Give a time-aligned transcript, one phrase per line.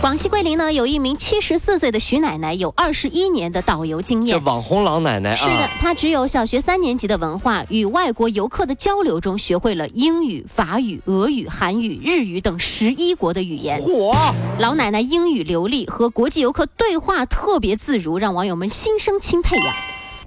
[0.00, 4.44] 广西桂林呢，有一名七十四岁的徐奶奶，有二十一年的导游经这验。
[4.44, 13.78] 网红老奶奶啊，是的，她只有小学三年级的文化，与外国游客的交流中学会了英语、法语、俄语、韩语、日语等十一国的语言。
[13.82, 14.14] 火
[14.58, 19.74] 老奶奶英语流利，和国际游客对话特别自如，让网友们心生钦佩呀。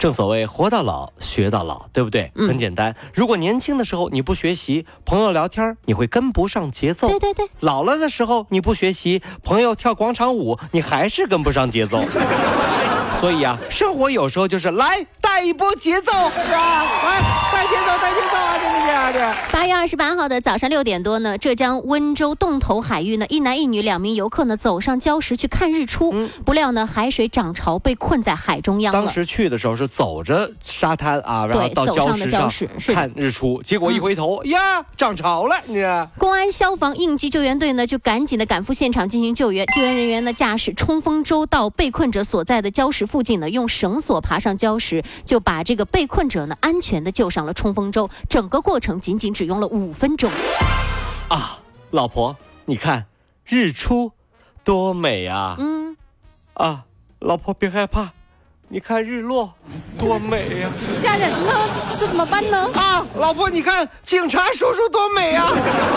[0.03, 2.30] 正所谓活到老学到老，对不对？
[2.35, 7.07] 嗯很简单，如果年轻的时候你不学习，朋友聊天你会跟不上节奏。
[7.07, 12.03] 对对对，老了的时候你不学习，朋友跳广场舞，你还是跟不上节奏。
[13.21, 16.12] 所以啊，生活有时候就是来带一波节奏，
[16.46, 16.84] 是吧？
[16.84, 17.20] 来
[17.52, 18.55] 带节奏，带节奏啊！
[18.62, 19.52] 真的是啊，这。
[19.52, 26.14] 八月二十八号的早上六点多呢，浙江温州洞头海域呢，一男一女两名游客呢走上礁石去看日出，
[26.45, 29.02] 不料呢海水涨潮被困在海中央了。
[29.02, 36.09] 当时去的时候是走着沙滩啊，然后到礁石看日出，结果一回头、呀，涨潮了，你这。
[36.20, 39.66] 公安、消防、应急救援队呢就赶紧的赶赴现场进行救援。
[39.75, 48.09] 救援人员呢驾驶冲锋舟到被困者所在的礁石附近呢，用绳索爬上礁石，就把这个被困者呢安全的救上了冲锋舟。
[48.29, 50.31] 整个过程仅仅只用了五分钟。
[51.29, 51.59] 啊，
[51.91, 52.35] 老婆，
[52.66, 53.05] 你看
[53.45, 54.11] 日出
[54.63, 55.55] 多美啊！
[55.59, 55.97] 嗯，
[56.53, 56.83] 啊，
[57.19, 58.11] 老婆别害怕，
[58.67, 59.53] 你看日落
[59.97, 61.51] 多美呀、吓人呢，
[61.99, 62.69] 这怎么办呢？
[62.73, 63.05] 啊！
[63.17, 65.47] 老婆，你看警察叔叔多美呀、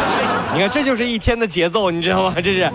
[0.54, 2.34] 你看这就是一天的节奏，你知道吗？
[2.36, 2.72] 这是，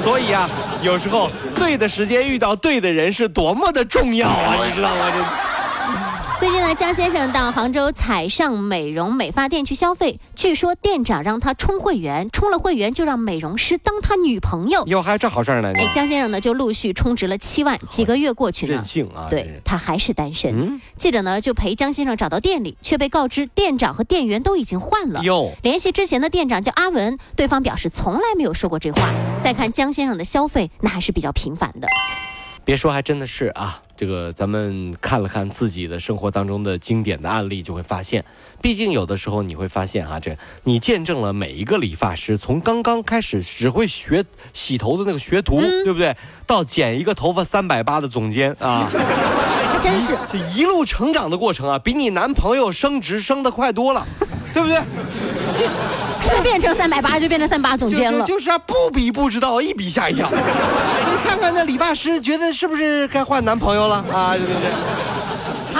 [0.00, 0.48] 所以啊，
[0.82, 5.10] 有时候对的时间遇到对的人是多么的重要啊，你知道吗？
[5.10, 5.55] 这。
[6.66, 14.84] 最近呢，江先生到杭州彩尚美容美发店去消费，据说店长让他充会员，充了会员就让美容师当他女朋友。
[14.86, 15.72] 哟，还有这好事儿呢！
[15.76, 19.28] 哎，江先生呢就陆续充值了七万，几个月过去呢任，性啊！
[19.30, 20.52] 对他还是单身。
[20.58, 25.22] 嗯记者呢就陪江先生找到店里，却被告知店长和店员都已经换了。
[25.22, 29.14] 哟，联系之前的店长叫阿文，对方表示从来没有说过这话。
[29.40, 31.86] 再看江先生的消费，那还是比较频繁的。
[32.66, 33.80] 别说，还真的是啊。
[33.96, 38.24] 这个咱们看了看自己的生活当中的经典的案例，就会发现，
[38.60, 46.16] 毕竟有的时候你会发现啊，这你见证了每一个理发师从刚刚开始只会学洗头的那个学徒，对不对？
[46.44, 50.18] 到剪一个头发三百八的总监啊，还真是。
[50.26, 54.04] 这一路成长的过程啊，比你男朋友升职升得快多了，
[54.52, 54.82] 对不对？
[56.36, 58.20] 就 变成三百八就变成三八总监了。
[58.20, 60.26] 就就是啊，不比不知道，一比吓一跳。
[60.28, 64.34] 所以看看那理发师，觉得是不是该换男朋友了啊？
[64.36, 65.15] 对对对。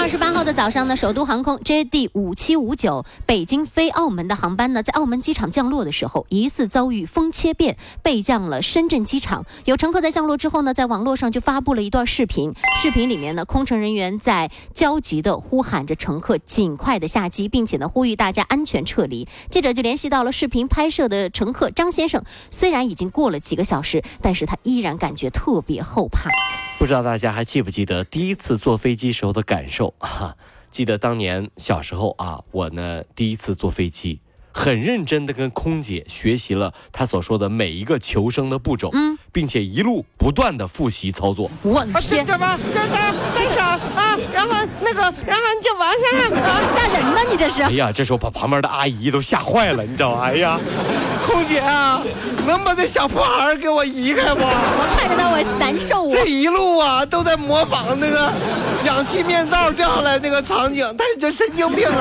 [0.06, 9.44] 二十八号的早上呢，首都航空 JD 五七五九北京飞澳门的航班呢，在澳门机场降落的时候，疑似遭遇风切变，被降了深圳机场。
[9.64, 19.26] 有乘客在降落之后呢，在网络上就发布了一段视频，视频里面呢，空乘人员在焦急地呼喊着乘客尽快的下机，并且呢，呼吁大家安全撤离。
[19.50, 26.30] 记者就联系到了视频拍摄的乘客张先生，虽然已经过了几个小时，但是他依然感觉特别后怕。
[26.78, 30.34] 不知道大家还记不记得第一次坐飞机时候的感受啊？
[30.70, 34.20] 记得当年小时候啊，我呢第一次坐飞机，
[34.52, 41.50] 很认真的跟空姐学习了她所说的每一个求生的步骤，嗯，并且一路不断的复习操作。
[41.62, 42.26] 我的天！
[42.26, 42.58] 怎么？
[42.74, 44.18] 干干干啥啊？
[44.34, 47.20] 然后那个，然后你就完事儿啊， 吓人呢！
[47.30, 47.70] 你这是哎。
[47.70, 50.22] 呀，这时候把旁边的阿姨都吓坏了，你知道吗？
[50.24, 50.60] 哎呀，
[51.26, 52.00] 空姐啊，
[52.46, 54.40] 能把这小破孩给我移开不？
[54.42, 56.10] 我看着他，我难受啊！
[56.12, 58.32] 这一路啊，都在模仿那个
[58.84, 61.92] 氧气面罩掉下来那个场景，他这神经病啊！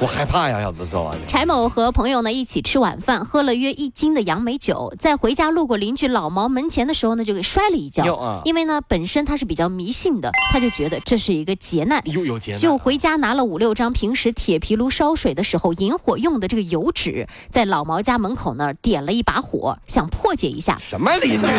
[0.02, 1.14] 我害怕呀，有的时候啊。
[1.28, 8.14] 柴某和朋友呢一起吃晚饭，喝了约一斤的杨梅酒，在回家路过邻居老毛门前的时候呢，就给摔了一跤。
[8.14, 12.00] 啊因为呢本身他是比较迷信的，他就觉得这是一个劫难。
[12.06, 20.78] 有有劫难就回家拿了五六张平时铁皮炉烧水的时候引火用的这个油纸，在老毛家门口那儿点了一把火，想破解一下。
[20.80, 21.46] 什么邻居？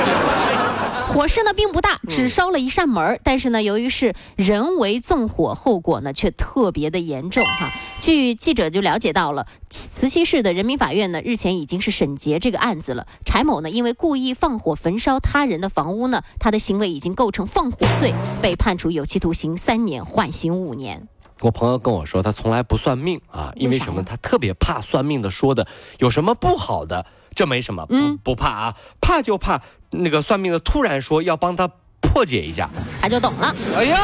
[1.13, 7.69] 火势呢并不大，只烧了一扇门儿但是呢，由于是人为纵火，后果呢却特别的严重哈。
[7.99, 13.07] 据记者就了解到了，慈溪市的人民法院呢日前已经是审结这个案子了。
[13.25, 21.07] 柴某呢因为故意放火焚烧他人的房屋呢，他的行为已经构成放火罪，被判处有期徒刑三年，缓刑五年。
[21.41, 24.03] 我朋友跟我说，他从来不算命啊，因为什么？
[24.03, 25.67] 他特别怕算命的说的
[25.97, 31.67] 有什么不好的，这没什么，不嗯不怕啊，怕就怕那个算命的突然说要帮他
[31.99, 32.69] 破解一下。
[33.01, 33.55] 他就懂了。
[33.75, 33.97] 哎呀，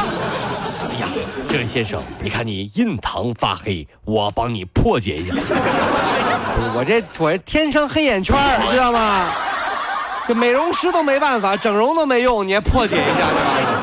[1.48, 5.34] 这位先生，你看你印堂发黑，我帮你破解一下。
[6.74, 8.36] 我这我这天生黑眼圈，
[8.70, 9.30] 知道吗？
[10.26, 13.77] 这美容师都没办法，整容都没用，你还破解一下八月二十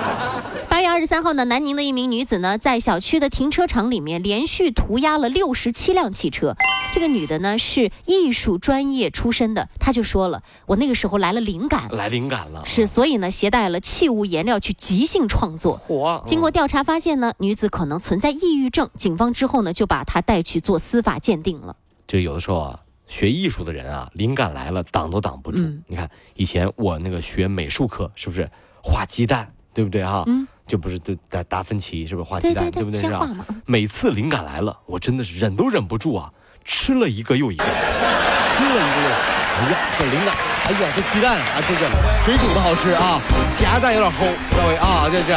[1.15, 6.57] 三号呢，南宁的一名女子呢，在小区的停车场里面连续涂鸦了六十七辆汽车。
[6.91, 15.77] 这个女的呢是艺术专业出身的，她就说了，我那个时候来了灵感，来灵感了，是，所以呢携带了器物颜料去即兴创作。
[15.77, 16.21] 火。
[16.27, 21.77] 经过调查发现呢，女子可能存在抑郁症，警方之后呢就把她带去做司法鉴定了。
[22.05, 25.61] 这有的时候啊，学艺术的人啊，灵感来了挡都挡不住。
[25.61, 28.51] 嗯你看以前我那个学美术课，是不是
[28.83, 30.25] 画鸡蛋，对不对哈？
[30.27, 33.01] 嗯，就不是对达达芬奇是不是画鸡蛋，对对对不对？
[33.01, 33.29] 是吧？
[33.65, 36.31] 每次灵感来了，我真的是忍都忍不住啊，
[36.63, 39.09] 吃了一个又一个，吃了一个又。
[39.55, 40.35] 哎呀，这灵感，
[40.65, 41.81] 哎呀，这鸡蛋啊，这个
[42.23, 43.21] 水煮的好吃啊，
[43.59, 45.31] 夹蛋有点齁，各位啊，这是。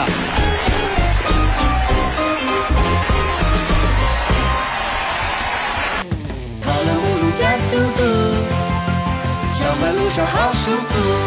[6.62, 8.02] 跑了五路加速度，
[9.52, 11.17] 上班路上好舒服。